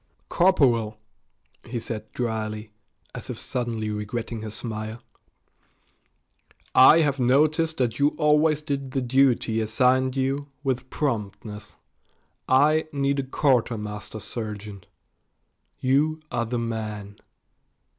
"Corporal," 0.29 0.97
he 1.63 1.77
said 1.77 2.11
dryly, 2.13 2.71
as 3.13 3.29
if 3.29 3.37
suddenly 3.37 3.91
regretting 3.91 4.41
his 4.41 4.55
smile, 4.55 4.99
"I 6.73 7.01
have 7.01 7.19
noticed 7.19 7.77
that 7.77 7.99
you 7.99 8.15
always 8.17 8.63
did 8.63 8.93
the 8.93 9.01
duty 9.03 9.61
assigned 9.61 10.17
you 10.17 10.47
with 10.63 10.89
promptness. 10.89 11.75
I 12.49 12.87
need 12.91 13.19
a 13.19 13.21
quartermaster 13.23 14.19
sergeant. 14.19 14.87
You 15.79 16.19
are 16.31 16.47
the 16.47 16.57
man." 16.57 17.17